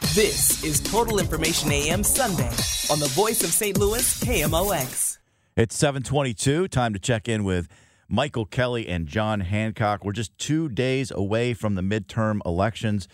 This 0.00 0.64
is 0.64 0.80
Total 0.80 1.20
Information 1.20 1.70
AM 1.70 2.02
Sunday 2.02 2.50
on 2.90 2.98
the 2.98 3.08
voice 3.14 3.44
of 3.44 3.50
St. 3.50 3.78
Louis, 3.78 4.02
KMOX. 4.24 5.18
It's 5.56 5.76
722. 5.76 6.66
Time 6.66 6.92
to 6.94 6.98
check 6.98 7.28
in 7.28 7.44
with 7.44 7.68
Michael 8.08 8.44
Kelly 8.44 8.88
and 8.88 9.06
John 9.06 9.38
Hancock. 9.38 10.04
We're 10.04 10.10
just 10.10 10.36
two 10.36 10.68
days 10.68 11.12
away 11.12 11.54
from 11.54 11.76
the 11.76 11.82
midterm 11.82 12.40
elections. 12.44 13.06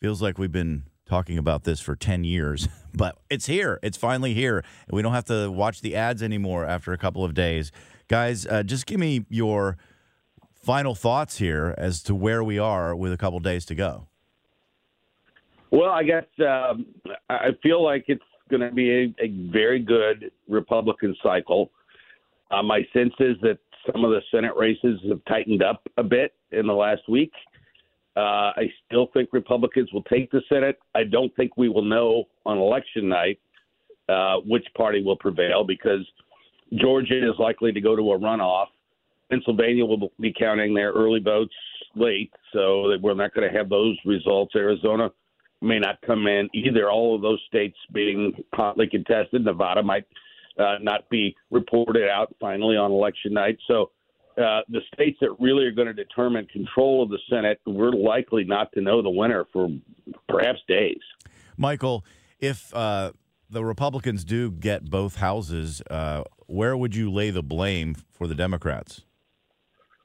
Feels 0.00 0.22
like 0.22 0.38
we've 0.38 0.52
been 0.52 0.84
talking 1.06 1.38
about 1.38 1.64
this 1.64 1.80
for 1.80 1.96
10 1.96 2.22
years, 2.22 2.68
but 2.94 3.18
it's 3.28 3.46
here. 3.46 3.80
It's 3.82 3.96
finally 3.96 4.32
here. 4.32 4.58
And 4.58 4.94
we 4.94 5.02
don't 5.02 5.14
have 5.14 5.24
to 5.24 5.50
watch 5.50 5.80
the 5.80 5.96
ads 5.96 6.22
anymore 6.22 6.64
after 6.64 6.92
a 6.92 6.98
couple 6.98 7.24
of 7.24 7.34
days. 7.34 7.72
Guys, 8.06 8.46
uh, 8.46 8.62
just 8.62 8.86
give 8.86 9.00
me 9.00 9.24
your 9.28 9.76
final 10.54 10.94
thoughts 10.94 11.38
here 11.38 11.74
as 11.76 12.00
to 12.04 12.14
where 12.14 12.44
we 12.44 12.60
are 12.60 12.94
with 12.94 13.12
a 13.12 13.16
couple 13.16 13.40
days 13.40 13.64
to 13.64 13.74
go. 13.74 14.06
Well, 15.70 15.90
I 15.90 16.02
guess 16.02 16.24
um, 16.40 16.86
I 17.28 17.50
feel 17.62 17.82
like 17.82 18.04
it's 18.08 18.22
going 18.50 18.62
to 18.62 18.70
be 18.70 18.90
a, 18.90 19.24
a, 19.24 19.50
very 19.52 19.80
good 19.80 20.30
Republican 20.48 21.14
cycle. 21.22 21.70
Uh, 22.50 22.62
my 22.62 22.80
sense 22.94 23.12
is 23.20 23.36
that 23.42 23.58
some 23.92 24.04
of 24.04 24.10
the 24.10 24.20
Senate 24.30 24.56
races 24.56 24.98
have 25.08 25.20
tightened 25.26 25.62
up 25.62 25.86
a 25.98 26.02
bit 26.02 26.32
in 26.52 26.66
the 26.66 26.72
last 26.72 27.02
week. 27.08 27.32
Uh, 28.16 28.52
I 28.56 28.72
still 28.86 29.08
think 29.12 29.30
Republicans 29.32 29.92
will 29.92 30.02
take 30.04 30.30
the 30.30 30.40
Senate. 30.48 30.78
I 30.94 31.04
don't 31.04 31.34
think 31.36 31.56
we 31.56 31.68
will 31.68 31.84
know 31.84 32.24
on 32.46 32.58
election 32.58 33.08
night 33.08 33.38
uh, 34.08 34.36
which 34.46 34.66
party 34.76 35.02
will 35.02 35.16
prevail 35.16 35.64
because 35.64 36.04
Georgia 36.76 37.18
is 37.18 37.38
likely 37.38 37.72
to 37.72 37.80
go 37.80 37.94
to 37.94 38.12
a 38.12 38.18
runoff. 38.18 38.66
Pennsylvania 39.30 39.84
will 39.84 40.10
be 40.18 40.32
counting 40.36 40.74
their 40.74 40.92
early 40.92 41.20
votes 41.20 41.54
late, 41.94 42.32
so 42.52 42.96
we're 43.02 43.14
not 43.14 43.34
going 43.34 43.50
to 43.50 43.56
have 43.56 43.68
those 43.68 43.96
results. 44.04 44.54
Arizona 44.56 45.10
may 45.60 45.78
not 45.78 46.00
come 46.06 46.26
in 46.26 46.48
either. 46.54 46.90
All 46.90 47.14
of 47.14 47.22
those 47.22 47.42
states 47.46 47.76
being 47.92 48.32
hotly 48.54 48.86
contested. 48.88 49.44
Nevada 49.44 49.82
might 49.82 50.04
uh, 50.58 50.76
not 50.80 51.08
be 51.08 51.34
reported 51.50 52.08
out 52.08 52.34
finally 52.40 52.76
on 52.76 52.90
election 52.90 53.32
night. 53.32 53.58
So 53.66 53.90
uh, 54.36 54.60
the 54.68 54.80
states 54.94 55.18
that 55.20 55.30
really 55.40 55.64
are 55.64 55.72
going 55.72 55.88
to 55.88 55.94
determine 55.94 56.46
control 56.46 57.02
of 57.02 57.10
the 57.10 57.18
Senate, 57.28 57.60
we're 57.66 57.92
likely 57.92 58.44
not 58.44 58.72
to 58.72 58.80
know 58.80 59.02
the 59.02 59.10
winner 59.10 59.46
for 59.52 59.68
perhaps 60.28 60.60
days. 60.68 61.00
Michael, 61.56 62.04
if 62.38 62.72
uh, 62.74 63.12
the 63.50 63.64
Republicans 63.64 64.24
do 64.24 64.50
get 64.50 64.84
both 64.84 65.16
houses, 65.16 65.82
uh, 65.90 66.22
where 66.46 66.76
would 66.76 66.94
you 66.94 67.10
lay 67.10 67.30
the 67.30 67.42
blame 67.42 67.96
for 68.10 68.26
the 68.26 68.34
Democrats? 68.34 69.02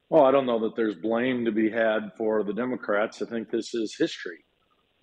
Well, 0.09 0.25
I 0.25 0.31
don't 0.31 0.45
know 0.45 0.59
that 0.59 0.75
there's 0.75 0.95
blame 0.95 1.45
to 1.45 1.51
be 1.51 1.69
had 1.69 2.11
for 2.17 2.43
the 2.43 2.53
Democrats. 2.53 3.21
I 3.21 3.25
think 3.25 3.49
this 3.49 3.73
is 3.73 3.95
history. 3.97 4.45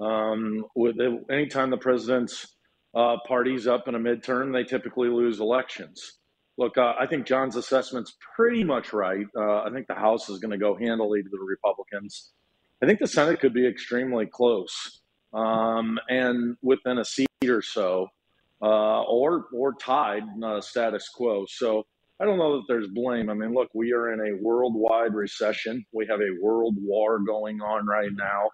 Um, 0.01 0.65
with 0.75 0.97
anytime 1.31 1.71
the 1.71 1.77
president's 1.77 2.47
uh, 2.95 3.17
parties 3.27 3.67
up 3.67 3.87
in 3.87 3.95
a 3.95 3.99
midterm, 3.99 4.53
they 4.53 4.65
typically 4.65 5.09
lose 5.09 5.41
elections. 5.41 6.19
Look, 6.59 6.77
uh, 6.79 6.95
I 6.99 7.07
think 7.07 7.27
John's 7.27 7.57
assessment's 7.57 8.17
pretty 8.37 8.65
much 8.65 8.93
right. 8.93 9.27
Uh, 9.37 9.63
I 9.63 9.71
think 9.73 9.87
the 9.87 9.95
House 9.95 10.29
is 10.29 10.39
going 10.39 10.51
to 10.51 10.59
go 10.59 10.77
handily 10.77 11.23
to 11.23 11.29
the 11.29 11.39
Republicans. 11.39 12.33
I 12.83 12.87
think 12.87 12.99
the 12.99 13.07
Senate 13.07 13.41
could 13.41 13.55
be 13.55 13.67
extremely 13.67 14.27
close 14.27 15.01
um, 15.33 15.99
and 16.09 16.57
within 16.63 16.99
a 16.99 17.05
seat 17.05 17.29
or 17.47 17.63
so, 17.63 18.09
uh, 18.63 19.03
or 19.03 19.47
or 19.55 19.75
tied 19.75 20.23
uh, 20.43 20.61
status 20.61 21.09
quo. 21.09 21.45
So 21.49 21.85
I 22.21 22.25
don't 22.25 22.39
know 22.39 22.57
that 22.57 22.65
there's 22.69 22.89
blame. 22.89 23.31
I 23.31 23.35
mean, 23.35 23.55
look, 23.55 23.69
we 23.75 23.93
are 23.93 24.13
in 24.13 24.21
a 24.21 24.43
worldwide 24.43 25.15
recession. 25.15 25.85
We 25.93 26.07
have 26.11 26.21
a 26.21 26.43
world 26.43 26.75
war 26.79 27.21
going 27.21 27.61
on 27.61 27.87
right 27.87 28.11
now 28.13 28.49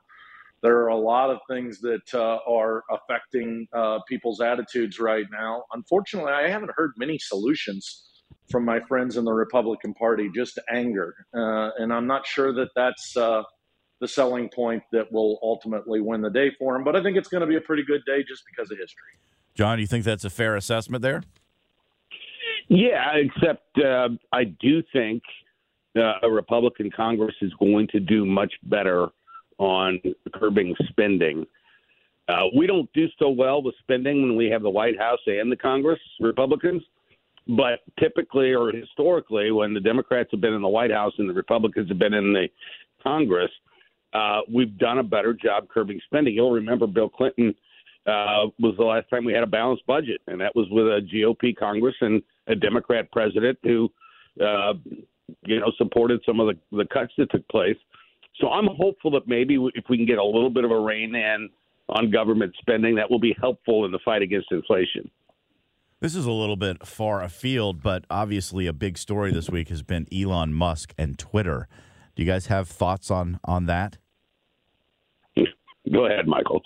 there 0.67 0.79
are 0.79 0.89
a 0.89 0.97
lot 0.97 1.31
of 1.31 1.39
things 1.49 1.81
that 1.81 2.13
uh, 2.13 2.39
are 2.45 2.83
affecting 2.91 3.69
uh, 3.73 4.01
people's 4.09 4.41
attitudes 4.41 4.99
right 4.99 5.27
now. 5.31 5.63
Unfortunately, 5.73 6.33
I 6.33 6.49
haven't 6.49 6.73
heard 6.75 6.91
many 6.97 7.19
solutions 7.21 8.03
from 8.51 8.65
my 8.65 8.81
friends 8.81 9.17
in 9.17 9.25
the 9.25 9.33
Republican 9.33 9.95
Party, 9.95 10.29
just 10.35 10.59
anger. 10.69 11.15
Uh, 11.33 11.71
and 11.79 11.93
I'm 11.93 12.09
not 12.09 12.27
sure 12.27 12.53
that 12.55 12.71
that's 12.75 13.17
uh, 13.17 13.45
the 14.01 14.09
selling 14.09 14.49
point 14.49 14.83
that 14.91 15.13
will 15.13 15.39
ultimately 15.41 16.01
win 16.01 16.21
the 16.21 16.31
day 16.31 16.51
for 16.59 16.73
them. 16.73 16.83
But 16.83 16.97
I 16.97 17.03
think 17.03 17.17
it's 17.17 17.29
going 17.29 17.43
to 17.43 17.47
be 17.47 17.57
a 17.57 17.61
pretty 17.61 17.85
good 17.85 18.03
day 18.05 18.25
just 18.29 18.43
because 18.51 18.69
of 18.73 18.77
history. 18.77 19.13
John, 19.55 19.79
do 19.79 19.83
you 19.83 19.87
think 19.87 20.05
that's 20.05 20.25
a 20.25 20.31
fair 20.31 20.57
assessment 20.57 21.01
there? 21.03 21.23
Yeah, 22.67 23.13
except 23.15 23.79
uh, 23.79 24.09
I 24.33 24.43
do 24.43 24.83
think 24.93 25.23
uh, 25.97 26.15
a 26.25 26.29
Republican 26.29 26.91
Congress 26.91 27.37
is 27.41 27.53
going 27.61 27.87
to 27.93 28.01
do 28.01 28.27
much 28.27 28.53
better 28.65 29.11
on 29.59 30.01
curbing 30.35 30.75
spending. 30.89 31.47
Uh, 32.29 32.45
we 32.57 32.67
don't 32.67 32.93
do 32.93 33.07
so 33.19 33.31
well 33.31 33.63
with 33.63 33.75
spending 33.79 34.23
when 34.23 34.37
we 34.37 34.47
have 34.47 34.63
the 34.63 34.71
White 34.71 34.99
House 34.99 35.21
and 35.27 35.51
the 35.51 35.57
Congress, 35.57 36.01
Republicans. 36.21 36.83
But 37.49 37.81
typically 38.01 38.53
or 38.53 38.73
historically, 38.73 39.53
when 39.53 39.73
the 39.73 39.81
Democrats 39.81 40.31
have 40.33 40.41
been 40.41 40.55
in 40.55 40.63
the 40.63 40.69
White 40.69 40.91
House 40.91 41.13
and 41.19 41.31
the 41.31 41.35
Republicans 41.35 41.89
have 41.89 41.99
been 41.99 42.15
in 42.15 42.33
the 42.33 42.49
Congress, 43.01 43.51
uh, 44.13 44.41
we've 44.53 44.77
done 44.79 44.99
a 44.99 45.03
better 45.03 45.33
job 45.33 45.69
curbing 45.69 46.01
spending. 46.07 46.35
You'll 46.35 46.51
remember 46.51 46.89
Bill 46.89 47.09
Clinton 47.09 47.55
uh, 48.07 48.47
was 48.59 48.75
the 48.79 48.85
last 48.85 49.09
time 49.11 49.25
we 49.25 49.33
had 49.33 49.43
a 49.43 49.49
balanced 49.49 49.87
budget, 49.87 50.21
and 50.27 50.41
that 50.41 50.55
was 50.57 50.67
with 50.71 50.87
a 50.87 51.01
GOP 51.13 51.57
Congress 51.57 51.95
and 52.01 52.23
a 52.47 52.55
Democrat 52.55 53.11
president 53.13 53.59
who, 53.63 53.91
uh, 54.45 54.75
you 55.45 55.61
know, 55.61 55.73
supported 55.77 56.21
some 56.25 56.41
of 56.41 56.49
the, 56.49 56.77
the 56.77 56.87
cuts 56.87 57.13
that 57.19 57.31
took 57.31 57.47
place. 57.49 57.77
So 58.41 58.49
I'm 58.49 58.67
hopeful 58.67 59.11
that 59.13 59.27
maybe 59.27 59.55
if 59.75 59.85
we 59.89 59.97
can 59.97 60.07
get 60.07 60.19
a 60.19 60.25
little 60.25 60.51
bit 60.51 60.65
of 60.65 60.71
a 60.71 60.79
rein 60.79 61.15
in 61.15 61.49
on 61.89 62.11
government 62.11 62.55
spending, 62.61 62.97
that 62.97 63.11
will 63.11 63.19
be 63.19 63.35
helpful 63.41 63.85
in 63.85 63.93
the 63.93 63.99
fight 64.05 64.23
against 64.23 64.51
inflation. 64.51 65.11
This 66.01 66.15
is 66.15 66.27
a 66.27 66.33
little 66.33 66.57
bit 66.57 66.87
far 66.87 67.23
afield, 67.23 67.83
but 67.83 68.05
obviously 68.11 68.67
a 68.67 68.73
big 68.75 68.99
story 68.99 69.33
this 69.33 69.49
week 69.49 69.69
has 69.71 69.83
been 69.83 70.07
Elon 70.13 70.53
Musk 70.53 70.93
and 70.99 71.19
Twitter. 71.19 71.69
Do 72.15 72.23
you 72.23 72.31
guys 72.31 72.47
have 72.47 72.69
thoughts 72.69 73.11
on 73.11 73.41
on 73.45 73.67
that? 73.67 73.97
Go 75.93 76.07
ahead, 76.07 76.27
Michael. 76.27 76.63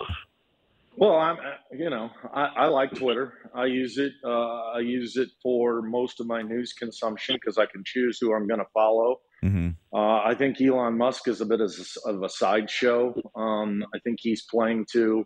Well, 0.97 1.15
I'm, 1.15 1.37
you 1.71 1.89
know, 1.89 2.09
I, 2.33 2.45
I 2.57 2.65
like 2.67 2.93
Twitter. 2.93 3.33
I 3.55 3.65
use 3.65 3.97
it. 3.97 4.13
Uh, 4.23 4.73
I 4.75 4.79
use 4.79 5.15
it 5.15 5.29
for 5.41 5.81
most 5.81 6.19
of 6.19 6.27
my 6.27 6.41
news 6.41 6.73
consumption 6.73 7.35
because 7.35 7.57
I 7.57 7.65
can 7.65 7.83
choose 7.85 8.17
who 8.19 8.33
I'm 8.33 8.47
going 8.47 8.59
to 8.59 8.67
follow. 8.73 9.19
Mm-hmm. 9.43 9.69
Uh, 9.93 10.21
I 10.23 10.35
think 10.35 10.61
Elon 10.61 10.97
Musk 10.97 11.27
is 11.27 11.41
a 11.41 11.45
bit 11.45 11.59
of 11.59 12.23
a 12.23 12.29
sideshow. 12.29 13.13
Um, 13.35 13.83
I 13.93 13.99
think 13.99 14.19
he's 14.21 14.43
playing 14.43 14.85
to 14.93 15.25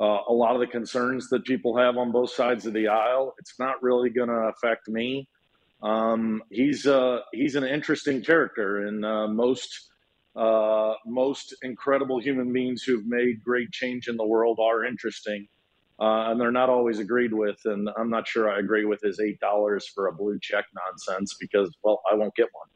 uh, 0.00 0.18
a 0.28 0.32
lot 0.32 0.54
of 0.54 0.60
the 0.60 0.66
concerns 0.66 1.28
that 1.28 1.44
people 1.44 1.76
have 1.76 1.96
on 1.96 2.10
both 2.10 2.30
sides 2.30 2.66
of 2.66 2.72
the 2.72 2.88
aisle. 2.88 3.34
It's 3.38 3.54
not 3.60 3.80
really 3.82 4.10
going 4.10 4.28
to 4.28 4.50
affect 4.56 4.88
me. 4.88 5.28
Um, 5.82 6.42
he's 6.50 6.86
uh, 6.86 7.20
he's 7.32 7.54
an 7.54 7.64
interesting 7.64 8.22
character, 8.22 8.86
and 8.86 9.04
uh, 9.04 9.28
most 9.28 9.90
uh, 10.34 10.94
most 11.06 11.54
incredible 11.62 12.20
human 12.20 12.52
beings 12.52 12.82
who've 12.82 13.06
made 13.06 13.42
great 13.44 13.70
change 13.70 14.08
in 14.08 14.16
the 14.16 14.26
world 14.26 14.58
are 14.60 14.84
interesting. 14.84 15.46
Uh, 16.00 16.30
and 16.30 16.40
they're 16.40 16.50
not 16.50 16.68
always 16.68 16.98
agreed 16.98 17.32
with. 17.32 17.60
And 17.64 17.88
I'm 17.96 18.10
not 18.10 18.26
sure 18.26 18.50
I 18.50 18.58
agree 18.58 18.84
with 18.84 19.00
his 19.02 19.20
eight 19.20 19.38
dollars 19.38 19.86
for 19.94 20.08
a 20.08 20.12
blue 20.12 20.38
check 20.40 20.64
nonsense 20.74 21.36
because, 21.38 21.70
well, 21.84 22.00
I 22.10 22.16
won't 22.16 22.34
get 22.34 22.48
one. 22.52 22.68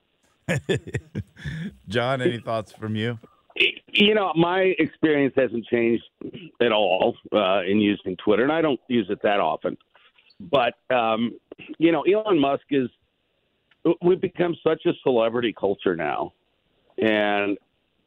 John, 1.89 2.23
any 2.23 2.39
thoughts 2.39 2.73
from 2.73 2.97
you? 2.97 3.19
You 3.93 4.15
know, 4.15 4.33
my 4.37 4.75
experience 4.79 5.35
hasn't 5.37 5.67
changed 5.67 6.05
at 6.61 6.73
all 6.73 7.17
uh, 7.33 7.63
in 7.63 7.81
using 7.81 8.17
Twitter, 8.17 8.43
and 8.43 8.53
I 8.53 8.61
don't 8.61 8.81
use 8.89 9.07
it 9.09 9.21
that 9.23 9.41
often. 9.41 9.77
But 10.39 10.75
um, 10.95 11.39
you 11.79 11.91
know, 11.93 12.03
Elon 12.03 12.39
Musk 12.39 12.65
is 12.71 12.89
we've 14.03 14.21
become 14.21 14.55
such 14.63 14.85
a 14.87 14.93
celebrity 15.03 15.55
culture 15.59 15.97
now, 15.97 16.33
and 16.99 17.57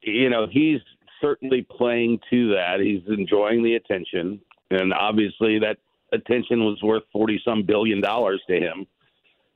you 0.01 0.29
know 0.29 0.47
he's 0.49 0.81
certainly 1.19 1.63
playing 1.63 2.19
to 2.29 2.49
that. 2.49 2.79
He's 2.79 3.01
enjoying 3.07 3.63
the 3.63 3.75
attention, 3.75 4.39
and 4.69 4.93
obviously 4.93 5.57
that 5.59 5.77
attention 6.13 6.63
was 6.63 6.79
worth 6.83 7.03
forty 7.11 7.41
some 7.43 7.63
billion 7.63 8.01
dollars 8.01 8.41
to 8.47 8.55
him, 8.55 8.85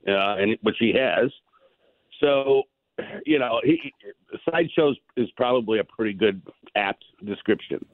uh, 0.08 0.36
and 0.38 0.58
which 0.62 0.76
he 0.80 0.92
has. 0.98 1.30
So 2.20 2.64
you 3.26 3.38
know, 3.38 3.60
he 3.64 3.92
sideshows 4.50 4.96
is 5.16 5.28
probably 5.36 5.78
a 5.78 5.84
pretty 5.84 6.12
good 6.12 6.42
apt 6.76 7.04
description. 7.24 7.84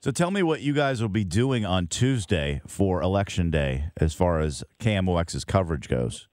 So 0.00 0.10
tell 0.10 0.30
me 0.30 0.42
what 0.42 0.60
you 0.60 0.74
guys 0.74 1.00
will 1.00 1.08
be 1.08 1.24
doing 1.24 1.64
on 1.64 1.86
Tuesday 1.86 2.60
for 2.66 3.00
Election 3.00 3.50
Day 3.50 3.86
as 3.96 4.12
far 4.12 4.40
as 4.40 4.62
KMOX's 4.78 5.46
coverage 5.46 5.88
goes. 5.88 6.28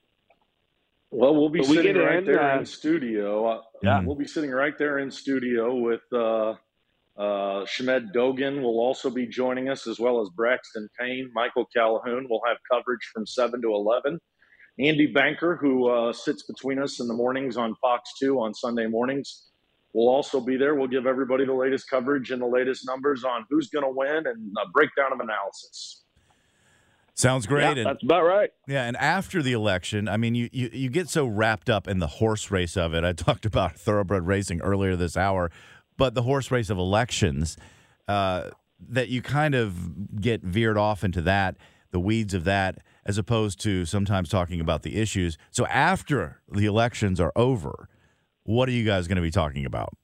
Well, 1.09 1.35
we'll 1.35 1.49
be 1.49 1.59
But 1.59 1.69
we 1.69 1.75
sitting 1.77 1.93
get 1.93 1.99
right 1.99 2.17
in, 2.17 2.25
there 2.25 2.41
uh, 2.41 2.59
in 2.59 2.65
studio. 2.65 3.45
Uh, 3.45 3.61
Yeah. 3.81 4.01
We'll 4.03 4.15
be 4.15 4.27
sitting 4.27 4.51
right 4.51 4.77
there 4.77 4.99
in 4.99 5.09
studio 5.09 5.75
with 5.75 6.01
uh, 6.11 6.55
uh, 7.17 7.65
Shamed 7.65 8.13
Dogan 8.13 8.61
will 8.61 8.79
also 8.79 9.09
be 9.09 9.25
joining 9.27 9.69
us, 9.69 9.87
as 9.87 9.99
well 9.99 10.21
as 10.21 10.29
Braxton 10.29 10.89
Payne. 10.99 11.29
Michael 11.33 11.65
Calhoun 11.73 12.27
We'll 12.29 12.41
have 12.47 12.57
coverage 12.69 13.09
from 13.13 13.25
7 13.25 13.61
to 13.61 13.73
11. 13.73 14.19
Andy 14.81 15.05
Banker, 15.05 15.55
who 15.55 15.89
uh, 15.89 16.11
sits 16.11 16.43
between 16.43 16.79
us 16.79 16.99
in 16.99 17.07
the 17.07 17.13
mornings 17.13 17.55
on 17.55 17.75
Fox 17.75 18.13
2 18.19 18.39
on 18.39 18.53
Sunday 18.53 18.87
mornings, 18.87 19.49
will 19.93 20.09
also 20.09 20.41
be 20.41 20.57
there. 20.57 20.73
We'll 20.73 20.87
give 20.87 21.05
everybody 21.05 21.45
the 21.45 21.53
latest 21.53 21.87
coverage 21.89 22.31
and 22.31 22.41
the 22.41 22.47
latest 22.47 22.85
numbers 22.87 23.23
on 23.23 23.45
who's 23.49 23.69
going 23.69 23.85
to 23.85 23.91
win 23.91 24.25
and 24.25 24.51
a 24.57 24.69
breakdown 24.71 25.13
of 25.13 25.19
analysis. 25.19 26.03
Sounds 27.13 27.45
great. 27.45 27.63
Yeah, 27.63 27.71
and, 27.71 27.85
that's 27.85 28.03
about 28.03 28.23
right. 28.23 28.49
yeah, 28.67 28.85
and 28.85 28.97
after 28.97 29.43
the 29.43 29.51
election, 29.51 30.07
I 30.07 30.17
mean, 30.17 30.33
you, 30.33 30.49
you 30.51 30.69
you 30.73 30.89
get 30.89 31.09
so 31.09 31.27
wrapped 31.27 31.69
up 31.69 31.87
in 31.87 31.99
the 31.99 32.07
horse 32.07 32.49
race 32.49 32.77
of 32.77 32.93
it. 32.95 33.03
I 33.03 33.11
talked 33.13 33.45
about 33.45 33.75
thoroughbred 33.77 34.25
racing 34.25 34.61
earlier 34.61 34.95
this 34.95 35.17
hour, 35.17 35.51
but 35.97 36.15
the 36.15 36.23
horse 36.23 36.49
race 36.49 36.69
of 36.69 36.77
elections 36.77 37.57
uh, 38.07 38.49
that 38.89 39.09
you 39.09 39.21
kind 39.21 39.53
of 39.53 40.19
get 40.19 40.41
veered 40.41 40.77
off 40.77 41.03
into 41.03 41.21
that, 41.21 41.57
the 41.91 41.99
weeds 41.99 42.33
of 42.33 42.45
that, 42.45 42.79
as 43.05 43.17
opposed 43.17 43.59
to 43.61 43.85
sometimes 43.85 44.29
talking 44.29 44.61
about 44.61 44.83
the 44.83 44.97
issues. 44.97 45.37
So 45.49 45.65
after 45.67 46.41
the 46.51 46.65
elections 46.65 47.19
are 47.19 47.31
over, 47.35 47.89
what 48.43 48.69
are 48.69 48.73
you 48.73 48.85
guys 48.85 49.07
going 49.07 49.17
to 49.17 49.21
be 49.21 49.31
talking 49.31 49.65
about? 49.65 49.95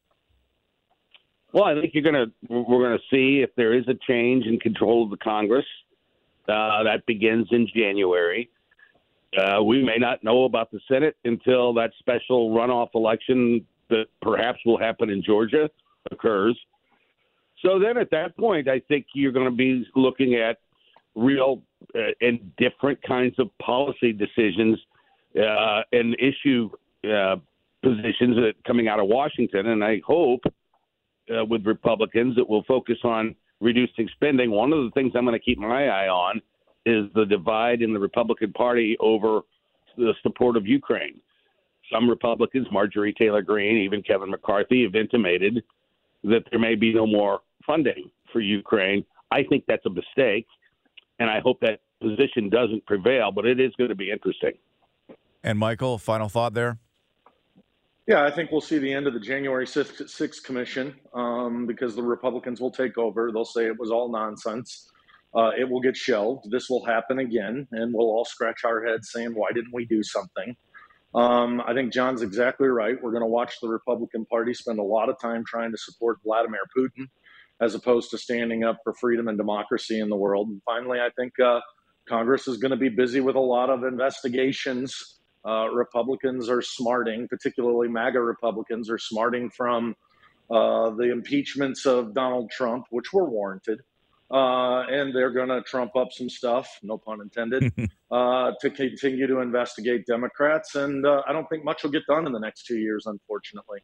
Well, 1.53 1.63
I 1.63 1.79
think 1.79 1.94
you're 1.94 2.03
gonna 2.03 2.27
we're 2.49 2.83
gonna 2.83 2.99
see 3.09 3.41
if 3.41 3.49
there 3.55 3.73
is 3.73 3.88
a 3.88 3.95
change 4.07 4.45
in 4.45 4.59
control 4.59 5.05
of 5.05 5.09
the 5.09 5.17
Congress. 5.17 5.65
Uh, 6.47 6.83
that 6.83 7.05
begins 7.07 7.47
in 7.51 7.67
January. 7.73 8.49
Uh, 9.38 9.61
we 9.63 9.83
may 9.83 9.97
not 9.97 10.23
know 10.23 10.45
about 10.45 10.71
the 10.71 10.79
Senate 10.88 11.15
until 11.25 11.73
that 11.73 11.91
special 11.99 12.51
runoff 12.51 12.89
election 12.95 13.65
that 13.89 14.05
perhaps 14.21 14.59
will 14.65 14.77
happen 14.77 15.09
in 15.09 15.23
Georgia 15.23 15.69
occurs. 16.11 16.57
So 17.63 17.79
then, 17.79 17.97
at 17.97 18.11
that 18.11 18.38
point, 18.38 18.67
I 18.67 18.79
think 18.88 19.07
you're 19.13 19.31
going 19.31 19.49
to 19.49 19.55
be 19.55 19.85
looking 19.95 20.35
at 20.35 20.57
real 21.15 21.63
and 22.21 22.56
different 22.57 23.01
kinds 23.03 23.35
of 23.39 23.50
policy 23.59 24.12
decisions 24.12 24.77
uh, 25.38 25.81
and 25.91 26.15
issue 26.19 26.69
uh, 27.06 27.35
positions 27.83 28.35
that 28.35 28.53
coming 28.65 28.88
out 28.88 29.00
of 29.00 29.07
Washington. 29.07 29.68
And 29.68 29.83
I 29.83 30.01
hope 30.06 30.41
uh, 31.29 31.45
with 31.45 31.65
Republicans 31.65 32.35
that 32.35 32.47
will 32.47 32.63
focus 32.63 32.97
on 33.03 33.35
reducing 33.59 34.07
spending. 34.13 34.51
One 34.51 34.71
of 34.74 34.83
the 34.83 34.91
things 34.91 35.13
I'm 35.15 35.25
going 35.25 35.38
to 35.38 35.44
keep 35.44 35.57
my 35.57 35.88
eye 35.88 36.07
on 36.07 36.41
is 36.85 37.06
the 37.15 37.25
divide 37.25 37.81
in 37.81 37.94
the 37.94 38.00
Republican 38.00 38.53
Party 38.53 38.95
over 39.00 39.41
the 39.97 40.13
support 40.23 40.56
of 40.56 40.65
Ukraine. 40.65 41.19
Some 41.91 42.09
Republicans, 42.09 42.68
Marjorie 42.71 43.13
Taylor 43.13 43.41
Greene, 43.41 43.77
even 43.77 44.03
Kevin 44.03 44.30
McCarthy, 44.30 44.83
have 44.83 44.95
intimated 44.95 45.63
that 46.23 46.44
there 46.51 46.59
may 46.59 46.75
be 46.75 46.94
no 46.94 47.06
more 47.06 47.41
funding 47.65 48.09
for 48.31 48.41
Ukraine. 48.41 49.06
I 49.31 49.44
think 49.44 49.65
that's 49.68 49.85
a 49.85 49.89
mistake, 49.89 50.47
and 51.19 51.29
I 51.29 51.39
hope 51.39 51.59
that 51.61 51.79
position 52.01 52.49
doesn't 52.49 52.85
prevail, 52.85 53.31
but 53.31 53.45
it 53.45 53.59
is 53.59 53.73
going 53.77 53.89
to 53.89 53.95
be 53.95 54.11
interesting. 54.11 54.53
And 55.43 55.57
Michael, 55.57 55.97
final 55.97 56.29
thought 56.29 56.53
there. 56.53 56.79
Yeah, 58.07 58.23
I 58.23 58.31
think 58.31 58.51
we'll 58.51 58.61
see 58.61 58.77
the 58.77 58.93
end 58.93 59.05
of 59.05 59.13
the 59.13 59.19
January 59.19 59.65
6th, 59.65 60.01
6th 60.03 60.43
commission 60.43 60.95
um, 61.13 61.65
because 61.65 61.93
the 61.95 62.03
Republicans 62.03 62.61
will 62.61 62.71
take 62.71 62.97
over. 62.97 63.31
They'll 63.33 63.43
say 63.43 63.65
it 63.65 63.77
was 63.77 63.91
all 63.91 64.09
nonsense. 64.09 64.89
Uh, 65.35 65.51
it 65.59 65.69
will 65.69 65.81
get 65.81 65.97
shelved. 65.97 66.49
This 66.49 66.69
will 66.69 66.85
happen 66.85 67.19
again, 67.19 67.67
and 67.71 67.93
we'll 67.93 68.07
all 68.07 68.23
scratch 68.23 68.63
our 68.63 68.85
heads 68.85 69.11
saying, 69.11 69.35
why 69.35 69.49
didn't 69.53 69.73
we 69.73 69.85
do 69.85 70.01
something? 70.03 70.55
Um, 71.13 71.61
I 71.65 71.73
think 71.73 71.91
John's 71.91 72.21
exactly 72.21 72.67
right. 72.67 72.95
We're 73.01 73.11
going 73.11 73.23
to 73.23 73.27
watch 73.27 73.59
the 73.61 73.67
Republican 73.67 74.25
Party 74.25 74.53
spend 74.53 74.79
a 74.79 74.83
lot 74.83 75.09
of 75.09 75.19
time 75.19 75.43
trying 75.45 75.71
to 75.71 75.77
support 75.77 76.19
Vladimir 76.23 76.61
Putin 76.77 77.09
as 77.62 77.75
opposed 77.75 78.12
to 78.12 78.18
standing 78.18 78.63
up 78.63 78.77
for 78.83 78.94
freedom 78.94 79.27
and 79.27 79.38
democracy 79.38 80.00
in 80.00 80.09
the 80.09 80.15
world. 80.15 80.48
And 80.50 80.62
finally, 80.65 81.00
I 81.00 81.09
think 81.18 81.39
uh, 81.39 81.59
Congress 82.07 82.48
is 82.48 82.57
going 82.57 82.71
to 82.71 82.77
be 82.77 82.89
busy 82.89 83.19
with 83.19 83.36
a 83.36 83.39
lot 83.39 83.69
of 83.69 83.83
investigations 83.83 85.18
uh, 85.48 85.69
Republicans 85.69 86.50
are 86.50 86.62
smarting, 86.62 87.27
particularly 87.27 87.88
MAGA 87.88 88.19
Republicans 88.19 88.89
are 88.89 88.98
smarting 88.98 89.50
from 89.50 89.95
uh, 90.51 90.89
the 90.92 91.12
impeachments 91.12 91.86
of 91.86 92.13
Donald 92.13 92.51
Trump, 92.51 92.86
which 92.89 93.13
were 93.13 93.30
warranted. 93.30 93.80
Uh, 94.30 94.81
and 94.89 95.15
they're 95.15 95.31
going 95.31 95.48
to 95.48 95.62
trump 95.62 95.95
up 95.95 96.12
some 96.12 96.30
stuff, 96.30 96.68
no 96.83 96.98
pun 96.98 97.21
intended, 97.21 97.71
uh, 98.12 98.51
to 98.59 98.69
continue 98.69 99.25
to 99.25 99.39
investigate 99.39 100.06
Democrats. 100.06 100.75
And 100.75 101.06
uh, 101.06 101.21
I 101.25 101.31
don't 101.31 101.48
think 101.48 101.63
much 101.63 101.83
will 101.83 101.92
get 101.92 102.06
done 102.07 102.27
in 102.27 102.33
the 102.33 102.39
next 102.39 102.65
two 102.65 102.77
years, 102.77 103.06
unfortunately. 103.06 103.80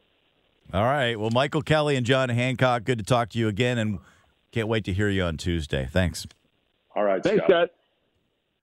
All 0.73 0.85
right. 0.85 1.19
Well, 1.19 1.29
Michael 1.31 1.61
Kelly 1.61 1.95
and 1.95 2.05
John 2.05 2.29
Hancock, 2.29 2.83
good 2.83 2.97
to 2.97 3.03
talk 3.03 3.29
to 3.29 3.39
you 3.39 3.47
again, 3.47 3.77
and 3.77 3.99
can't 4.51 4.67
wait 4.67 4.83
to 4.85 4.93
hear 4.93 5.07
you 5.07 5.23
on 5.23 5.37
Tuesday. 5.37 5.87
Thanks. 5.91 6.25
All 6.95 7.03
right, 7.03 7.21
Thanks, 7.21 7.43
Scott. 7.45 7.49
Scott. 7.49 7.69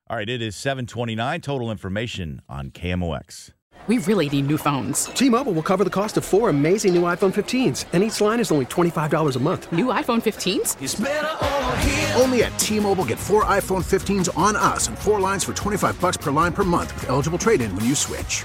All 0.09 0.17
right, 0.17 0.29
it 0.29 0.43
is 0.43 0.57
729. 0.57 1.41
Total 1.41 1.71
information 1.71 2.43
on 2.49 2.73
KMOX. 2.73 3.53
We 3.87 3.99
really 3.99 4.29
need 4.29 4.47
new 4.47 4.59
phones. 4.59 5.05
T-Mobile 5.07 5.53
will 5.53 5.62
cover 5.62 5.85
the 5.85 5.91
cost 5.91 6.17
of 6.17 6.25
four 6.25 6.51
amazing 6.51 6.95
new 6.95 7.03
iPhone 7.03 7.33
15s, 7.33 7.87
and 7.93 8.03
each 8.03 8.21
line 8.21 8.41
is 8.41 8.53
only 8.53 8.67
$25 8.67 9.37
a 9.37 9.39
month. 9.39 9.73
New 9.73 9.87
iPhone 9.87 10.21
15s? 10.21 12.21
Only 12.21 12.43
at 12.43 12.57
T-Mobile 12.59 13.07
get 13.07 13.19
four 13.19 13.45
iPhone 13.47 13.83
15s 13.83 14.37
on 14.37 14.55
us 14.55 14.89
and 14.89 14.99
four 14.99 15.19
lines 15.19 15.45
for 15.45 15.55
25 15.55 15.99
bucks 16.01 16.19
per 16.19 16.31
line 16.31 16.53
per 16.53 16.65
month 16.65 16.93
with 16.95 17.09
eligible 17.09 17.39
trade-in 17.39 17.75
when 17.75 17.87
you 17.87 17.95
switch. 17.95 18.45